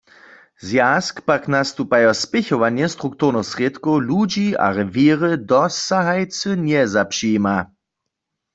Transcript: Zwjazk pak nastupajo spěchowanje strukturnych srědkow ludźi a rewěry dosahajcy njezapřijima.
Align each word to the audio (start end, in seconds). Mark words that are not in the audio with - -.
Zwjazk 0.67 1.15
pak 1.27 1.43
nastupajo 1.57 2.09
spěchowanje 2.23 2.85
strukturnych 2.95 3.49
srědkow 3.51 3.97
ludźi 4.09 4.47
a 4.65 4.67
rewěry 4.77 5.31
dosahajcy 5.49 6.49
njezapřijima. 6.67 7.57